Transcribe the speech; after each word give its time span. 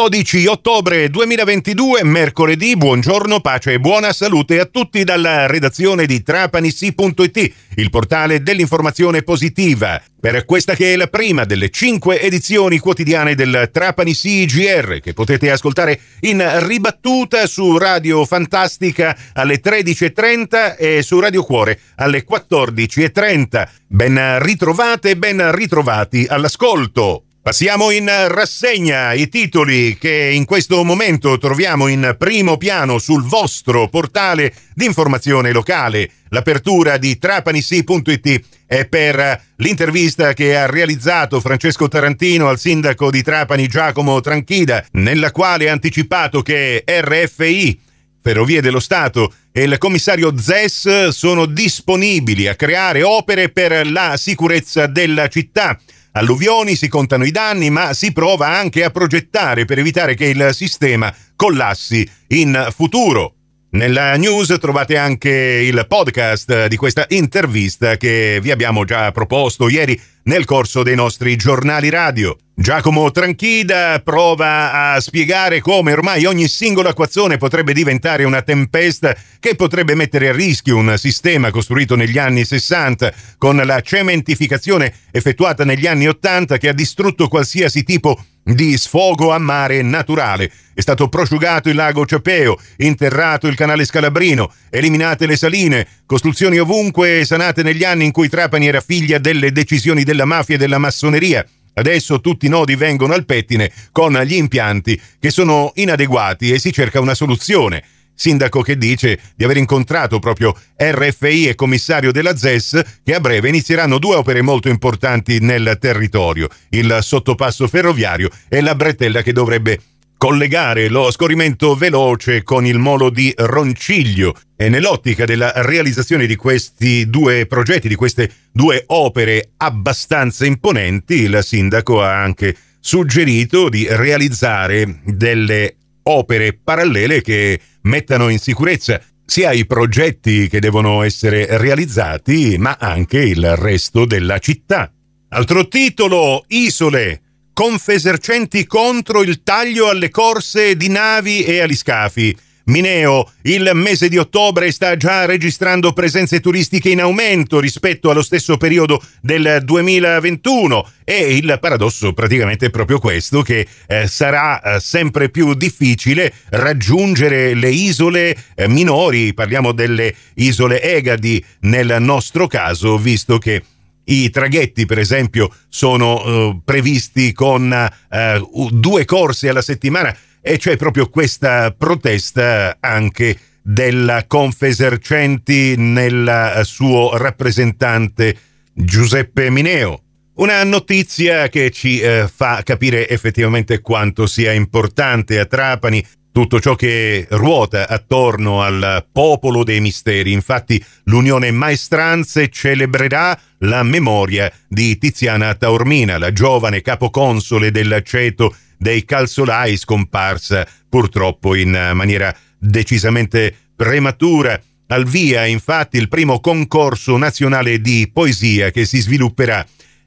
12 0.00 0.46
ottobre 0.46 1.10
2022, 1.10 2.04
mercoledì, 2.04 2.74
buongiorno, 2.74 3.40
pace 3.40 3.74
e 3.74 3.80
buona 3.80 4.14
salute 4.14 4.58
a 4.58 4.64
tutti 4.64 5.04
dalla 5.04 5.46
redazione 5.46 6.06
di 6.06 6.22
trapanissi.it, 6.22 7.52
il 7.74 7.90
portale 7.90 8.42
dell'informazione 8.42 9.20
positiva. 9.20 10.00
Per 10.18 10.46
questa 10.46 10.74
che 10.74 10.94
è 10.94 10.96
la 10.96 11.08
prima 11.08 11.44
delle 11.44 11.68
cinque 11.68 12.18
edizioni 12.18 12.78
quotidiane 12.78 13.34
del 13.34 13.68
Trapani 13.70 14.14
CGR 14.14 15.00
che 15.00 15.12
potete 15.12 15.50
ascoltare 15.50 16.00
in 16.20 16.42
ribattuta 16.66 17.46
su 17.46 17.76
Radio 17.76 18.24
Fantastica 18.24 19.14
alle 19.34 19.60
13.30 19.60 20.76
e 20.78 21.02
su 21.02 21.20
Radio 21.20 21.44
Cuore 21.44 21.78
alle 21.96 22.24
14.30. 22.24 23.68
Ben 23.86 24.42
ritrovate 24.42 25.10
e 25.10 25.16
ben 25.18 25.54
ritrovati 25.54 26.24
all'ascolto. 26.26 27.24
Passiamo 27.42 27.90
in 27.90 28.06
rassegna 28.28 29.14
i 29.14 29.30
titoli 29.30 29.96
che 29.98 30.30
in 30.30 30.44
questo 30.44 30.84
momento 30.84 31.38
troviamo 31.38 31.86
in 31.86 32.14
primo 32.18 32.58
piano 32.58 32.98
sul 32.98 33.24
vostro 33.24 33.88
portale 33.88 34.52
di 34.74 34.84
informazione 34.84 35.50
locale. 35.50 36.10
L'apertura 36.28 36.98
di 36.98 37.16
trapanissi.it 37.16 38.40
è 38.66 38.84
per 38.84 39.42
l'intervista 39.56 40.34
che 40.34 40.54
ha 40.54 40.66
realizzato 40.66 41.40
Francesco 41.40 41.88
Tarantino 41.88 42.46
al 42.46 42.58
sindaco 42.58 43.10
di 43.10 43.22
Trapani 43.22 43.68
Giacomo 43.68 44.20
Tranchida, 44.20 44.84
nella 44.92 45.32
quale 45.32 45.70
ha 45.70 45.72
anticipato 45.72 46.42
che 46.42 46.84
RFI 46.86 47.80
Ferrovie 48.20 48.60
dello 48.60 48.80
Stato 48.80 49.32
e 49.50 49.62
il 49.62 49.78
commissario 49.78 50.36
ZES 50.36 51.08
sono 51.08 51.46
disponibili 51.46 52.48
a 52.48 52.54
creare 52.54 53.02
opere 53.02 53.48
per 53.48 53.90
la 53.90 54.18
sicurezza 54.18 54.86
della 54.86 55.26
città 55.28 55.78
alluvioni, 56.12 56.76
si 56.76 56.88
contano 56.88 57.24
i 57.24 57.30
danni, 57.30 57.70
ma 57.70 57.92
si 57.92 58.12
prova 58.12 58.48
anche 58.48 58.84
a 58.84 58.90
progettare 58.90 59.64
per 59.64 59.78
evitare 59.78 60.14
che 60.14 60.26
il 60.26 60.50
sistema 60.52 61.14
collassi 61.36 62.08
in 62.28 62.68
futuro. 62.74 63.34
Nella 63.72 64.16
news 64.16 64.56
trovate 64.60 64.96
anche 64.96 65.30
il 65.30 65.84
podcast 65.86 66.66
di 66.66 66.76
questa 66.76 67.06
intervista 67.10 67.96
che 67.96 68.40
vi 68.42 68.50
abbiamo 68.50 68.84
già 68.84 69.12
proposto 69.12 69.68
ieri 69.68 70.00
nel 70.24 70.44
corso 70.44 70.82
dei 70.82 70.94
nostri 70.94 71.36
giornali 71.36 71.88
radio. 71.88 72.36
Giacomo 72.54 73.10
Tranchida 73.10 74.00
prova 74.04 74.92
a 74.92 75.00
spiegare 75.00 75.60
come 75.60 75.92
ormai 75.92 76.26
ogni 76.26 76.46
singola 76.46 76.90
acquazione 76.90 77.38
potrebbe 77.38 77.72
diventare 77.72 78.24
una 78.24 78.42
tempesta 78.42 79.16
che 79.38 79.54
potrebbe 79.54 79.94
mettere 79.94 80.28
a 80.28 80.32
rischio 80.32 80.76
un 80.76 80.94
sistema 80.98 81.50
costruito 81.50 81.96
negli 81.96 82.18
anni 82.18 82.44
60 82.44 83.14
con 83.38 83.56
la 83.56 83.80
cementificazione 83.80 84.92
effettuata 85.10 85.64
negli 85.64 85.86
anni 85.86 86.06
80 86.06 86.58
che 86.58 86.68
ha 86.68 86.74
distrutto 86.74 87.28
qualsiasi 87.28 87.82
tipo 87.82 88.22
di 88.42 88.76
sfogo 88.76 89.32
a 89.32 89.38
mare 89.38 89.82
naturale. 89.82 90.50
È 90.74 90.80
stato 90.80 91.08
prosciugato 91.08 91.68
il 91.68 91.74
lago 91.74 92.06
Ciapeo, 92.06 92.58
interrato 92.78 93.46
il 93.46 93.54
canale 93.54 93.84
Scalabrino, 93.84 94.52
eliminate 94.70 95.26
le 95.26 95.36
saline, 95.36 95.86
costruzioni 96.06 96.58
ovunque 96.58 97.24
sanate 97.24 97.62
negli 97.62 97.84
anni 97.84 98.06
in 98.06 98.12
cui 98.12 98.28
Trapani 98.28 98.66
era 98.66 98.80
figlia 98.80 99.18
delle 99.18 99.52
decisioni 99.52 100.04
della 100.10 100.24
mafia 100.24 100.56
e 100.56 100.58
della 100.58 100.78
massoneria. 100.78 101.46
Adesso 101.72 102.20
tutti 102.20 102.46
i 102.46 102.48
nodi 102.48 102.74
vengono 102.74 103.14
al 103.14 103.24
pettine 103.24 103.70
con 103.92 104.12
gli 104.24 104.34
impianti 104.34 105.00
che 105.20 105.30
sono 105.30 105.70
inadeguati 105.74 106.50
e 106.50 106.58
si 106.58 106.72
cerca 106.72 107.00
una 107.00 107.14
soluzione. 107.14 107.84
Sindaco 108.12 108.60
che 108.60 108.76
dice 108.76 109.18
di 109.34 109.44
aver 109.44 109.56
incontrato 109.56 110.18
proprio 110.18 110.54
RFI 110.76 111.48
e 111.48 111.54
commissario 111.54 112.12
della 112.12 112.36
ZES 112.36 113.00
che 113.02 113.14
a 113.14 113.20
breve 113.20 113.48
inizieranno 113.48 113.98
due 113.98 114.16
opere 114.16 114.42
molto 114.42 114.68
importanti 114.68 115.38
nel 115.40 115.78
territorio, 115.80 116.48
il 116.70 116.98
sottopasso 117.00 117.66
ferroviario 117.66 118.28
e 118.48 118.60
la 118.60 118.74
bretella 118.74 119.22
che 119.22 119.32
dovrebbe 119.32 119.80
collegare 120.20 120.90
lo 120.90 121.10
scorrimento 121.10 121.74
veloce 121.74 122.42
con 122.42 122.66
il 122.66 122.76
molo 122.76 123.08
di 123.08 123.32
Ronciglio 123.34 124.36
e 124.54 124.68
nell'ottica 124.68 125.24
della 125.24 125.50
realizzazione 125.62 126.26
di 126.26 126.36
questi 126.36 127.08
due 127.08 127.46
progetti, 127.46 127.88
di 127.88 127.94
queste 127.94 128.30
due 128.52 128.84
opere 128.88 129.52
abbastanza 129.56 130.44
imponenti, 130.44 131.22
il 131.22 131.38
sindaco 131.42 132.02
ha 132.02 132.22
anche 132.22 132.54
suggerito 132.80 133.70
di 133.70 133.86
realizzare 133.88 135.00
delle 135.06 135.76
opere 136.02 136.52
parallele 136.52 137.22
che 137.22 137.58
mettano 137.84 138.28
in 138.28 138.38
sicurezza 138.38 139.00
sia 139.24 139.52
i 139.52 139.64
progetti 139.64 140.48
che 140.48 140.60
devono 140.60 141.02
essere 141.02 141.46
realizzati, 141.56 142.58
ma 142.58 142.76
anche 142.78 143.22
il 143.22 143.56
resto 143.56 144.04
della 144.04 144.38
città. 144.38 144.92
Altro 145.30 145.66
titolo, 145.66 146.44
Isole 146.48 147.22
Confesercenti 147.60 148.64
contro 148.64 149.20
il 149.20 149.42
taglio 149.42 149.90
alle 149.90 150.08
corse 150.08 150.78
di 150.78 150.88
navi 150.88 151.44
e 151.44 151.60
agli 151.60 151.76
scafi. 151.76 152.34
Mineo, 152.64 153.32
il 153.42 153.70
mese 153.74 154.08
di 154.08 154.16
ottobre 154.16 154.72
sta 154.72 154.96
già 154.96 155.26
registrando 155.26 155.92
presenze 155.92 156.40
turistiche 156.40 156.88
in 156.88 157.02
aumento 157.02 157.60
rispetto 157.60 158.08
allo 158.08 158.22
stesso 158.22 158.56
periodo 158.56 159.02
del 159.20 159.60
2021 159.62 160.90
e 161.04 161.36
il 161.36 161.58
paradosso 161.60 162.14
praticamente 162.14 162.66
è 162.66 162.70
proprio 162.70 162.98
questo 162.98 163.42
che 163.42 163.66
eh, 163.86 164.06
sarà 164.06 164.62
eh, 164.62 164.80
sempre 164.80 165.28
più 165.28 165.52
difficile 165.52 166.32
raggiungere 166.48 167.52
le 167.52 167.68
isole 167.68 168.34
eh, 168.54 168.68
minori, 168.68 169.34
parliamo 169.34 169.72
delle 169.72 170.14
isole 170.36 170.80
Egadi 170.80 171.44
nel 171.60 171.98
nostro 172.00 172.46
caso, 172.46 172.96
visto 172.96 173.36
che 173.36 173.62
i 174.10 174.30
traghetti, 174.30 174.86
per 174.86 174.98
esempio, 174.98 175.52
sono 175.68 176.48
uh, 176.48 176.62
previsti 176.64 177.32
con 177.32 177.70
uh, 177.72 178.68
due 178.70 179.04
corse 179.04 179.48
alla 179.48 179.62
settimana 179.62 180.14
e 180.40 180.56
c'è 180.58 180.76
proprio 180.76 181.08
questa 181.08 181.74
protesta 181.76 182.78
anche 182.80 183.38
della 183.62 184.24
Confesercenti 184.26 185.76
nel 185.76 186.62
suo 186.64 187.16
rappresentante 187.16 188.36
Giuseppe 188.72 189.50
Mineo. 189.50 190.02
Una 190.34 190.64
notizia 190.64 191.48
che 191.48 191.70
ci 191.70 192.00
eh, 192.00 192.26
fa 192.34 192.62
capire 192.64 193.06
effettivamente 193.08 193.80
quanto 193.80 194.26
sia 194.26 194.52
importante 194.52 195.38
a 195.38 195.44
Trapani 195.44 196.04
tutto 196.32 196.60
ciò 196.60 196.74
che 196.74 197.26
ruota 197.30 197.88
attorno 197.88 198.62
al 198.62 199.06
popolo 199.10 199.64
dei 199.64 199.80
misteri. 199.80 200.32
Infatti 200.32 200.82
l'Unione 201.04 201.50
Maestranze 201.50 202.48
celebrerà 202.48 203.38
la 203.58 203.82
memoria 203.82 204.50
di 204.68 204.96
Tiziana 204.98 205.54
Taormina, 205.54 206.18
la 206.18 206.32
giovane 206.32 206.82
capoconsole 206.82 207.70
dell'aceto 207.70 208.54
dei 208.78 209.04
calzolai 209.04 209.76
scomparsa 209.76 210.66
purtroppo 210.88 211.54
in 211.54 211.90
maniera 211.94 212.34
decisamente 212.58 213.54
prematura. 213.76 214.60
Al 214.88 215.04
via 215.04 215.44
infatti 215.44 215.98
il 215.98 216.08
primo 216.08 216.40
concorso 216.40 217.16
nazionale 217.16 217.80
di 217.80 218.10
poesia 218.12 218.70
che 218.70 218.84
si 218.84 219.00
svilupperà 219.00 219.64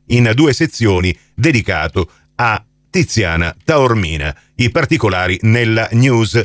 in 0.07 0.29
due 0.35 0.51
sezioni 0.51 1.15
dedicato 1.33 2.09
a 2.35 2.61
Tiziana 2.93 3.55
Taormina. 3.65 4.35
I 4.57 4.69
particolari 4.69 5.39
nella 5.41 5.89
news. 5.93 6.39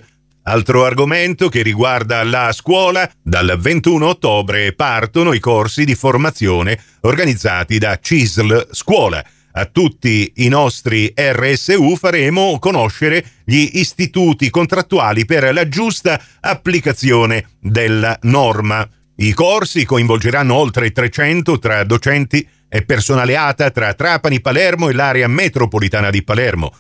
Altro 0.45 0.87
argomento 0.87 1.51
che 1.51 1.61
riguarda 1.61 2.25
la 2.25 2.53
scuola, 2.53 3.07
dal 3.23 3.59
21 3.61 4.07
ottobre 4.07 4.73
partono 4.73 5.35
i 5.35 5.41
corsi 5.41 5.85
di 5.85 5.95
formazione 5.95 6.81
organizzati 7.03 7.77
da 7.77 7.99
CISL 8.01 8.69
Scuola. 8.71 9.23
A 9.53 9.67
tutti 9.67 10.33
i 10.37 10.49
nostri 10.49 11.13
RSU 11.15 11.97
faremo 11.97 12.59
conoscere 12.59 13.23
gli 13.45 13.69
istituti 13.75 14.49
contrattuali 14.49 15.27
per 15.27 15.53
la 15.53 15.69
giusta 15.69 16.19
applicazione 16.41 17.51
della 17.61 18.19
norma. 18.23 18.89
I 19.21 19.33
corsi 19.33 19.85
coinvolgeranno 19.85 20.55
oltre 20.55 20.93
300 20.93 21.59
tra 21.59 21.83
docenti 21.83 22.47
è 22.69 22.85
personale 22.85 23.37
ATA 23.37 23.73
tra 23.73 23.93
Trapani, 23.93 24.41
Palermo 24.41 24.89
e 24.89 24.93
l'area 24.93 25.27
metropolitana 25.27 26.09
di 26.11 26.23
Palermo. 26.23 26.73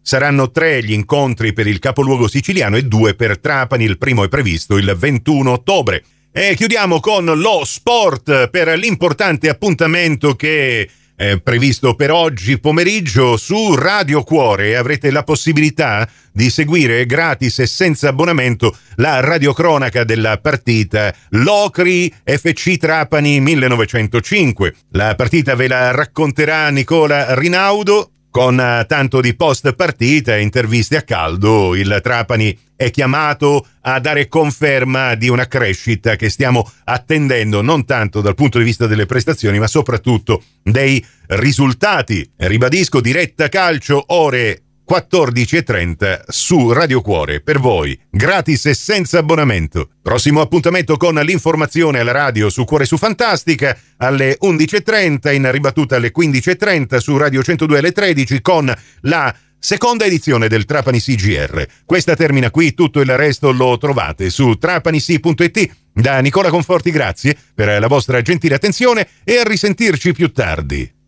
Saranno 0.00 0.52
tre 0.52 0.84
gli 0.84 0.92
incontri 0.92 1.52
per 1.52 1.66
il 1.66 1.80
capoluogo 1.80 2.28
siciliano 2.28 2.76
e 2.76 2.84
due 2.84 3.16
per 3.16 3.40
Trapani, 3.40 3.82
il 3.82 3.98
primo 3.98 4.22
è 4.22 4.28
previsto 4.28 4.76
il 4.76 4.94
21 4.96 5.50
ottobre. 5.50 6.04
E 6.30 6.54
chiudiamo 6.54 7.00
con 7.00 7.24
lo 7.24 7.62
sport 7.64 8.50
per 8.50 8.68
l'importante 8.78 9.48
appuntamento 9.48 10.36
che 10.36 10.88
eh, 11.20 11.38
previsto 11.38 11.94
per 11.94 12.10
oggi 12.10 12.58
pomeriggio 12.58 13.36
su 13.36 13.74
Radio 13.74 14.22
Cuore 14.22 14.74
avrete 14.74 15.10
la 15.10 15.22
possibilità 15.22 16.08
di 16.32 16.48
seguire 16.48 17.04
gratis 17.04 17.58
e 17.58 17.66
senza 17.66 18.08
abbonamento 18.08 18.74
la 18.96 19.20
radiocronaca 19.20 20.04
della 20.04 20.38
partita 20.38 21.14
Locri 21.30 22.10
FC 22.24 22.78
Trapani 22.78 23.38
1905. 23.40 24.74
La 24.92 25.14
partita 25.14 25.54
ve 25.54 25.68
la 25.68 25.90
racconterà 25.90 26.70
Nicola 26.70 27.34
Rinaudo 27.34 28.12
con 28.30 28.58
eh, 28.60 28.84
tanto 28.86 29.20
di 29.20 29.34
post 29.34 29.72
partita 29.74 30.36
e 30.36 30.42
interviste 30.42 30.96
a 30.96 31.02
caldo, 31.02 31.74
il 31.74 32.00
Trapani 32.02 32.56
è 32.76 32.90
chiamato 32.90 33.66
a 33.82 34.00
dare 34.00 34.28
conferma 34.28 35.14
di 35.14 35.28
una 35.28 35.46
crescita 35.46 36.16
che 36.16 36.30
stiamo 36.30 36.70
attendendo 36.84 37.60
non 37.60 37.84
tanto 37.84 38.22
dal 38.22 38.34
punto 38.34 38.58
di 38.58 38.64
vista 38.64 38.86
delle 38.86 39.04
prestazioni, 39.04 39.58
ma 39.58 39.66
soprattutto 39.66 40.42
dei 40.62 41.04
risultati. 41.26 42.30
Ribadisco 42.36 43.00
diretta 43.00 43.48
calcio 43.48 44.02
ore 44.08 44.62
14.30 44.90 46.22
su 46.26 46.72
Radio 46.72 47.00
Cuore 47.00 47.40
per 47.40 47.60
voi, 47.60 47.96
gratis 48.10 48.66
e 48.66 48.74
senza 48.74 49.18
abbonamento. 49.18 49.90
Prossimo 50.02 50.40
appuntamento 50.40 50.96
con 50.96 51.14
l'informazione 51.14 52.00
alla 52.00 52.10
radio 52.10 52.50
su 52.50 52.64
Cuore 52.64 52.86
su 52.86 52.96
Fantastica 52.96 53.78
alle 53.98 54.36
11.30, 54.42 55.32
in 55.32 55.48
ribattuta 55.52 55.94
alle 55.94 56.10
15.30 56.10 56.96
su 56.96 57.16
Radio 57.16 57.40
102 57.40 57.78
alle 57.78 57.92
13 57.92 58.40
con 58.42 58.74
la 59.02 59.32
seconda 59.60 60.06
edizione 60.06 60.48
del 60.48 60.64
Trapani 60.64 60.98
CGR. 60.98 61.64
Questa 61.84 62.16
termina 62.16 62.50
qui, 62.50 62.74
tutto 62.74 62.98
il 62.98 63.16
resto 63.16 63.52
lo 63.52 63.78
trovate 63.78 64.28
su 64.28 64.56
trapanisi.it. 64.56 65.70
Da 65.92 66.18
Nicola 66.18 66.50
Conforti 66.50 66.90
grazie 66.90 67.36
per 67.54 67.78
la 67.78 67.86
vostra 67.86 68.20
gentile 68.22 68.56
attenzione 68.56 69.06
e 69.22 69.38
a 69.38 69.44
risentirci 69.44 70.12
più 70.12 70.32
tardi. 70.32 70.98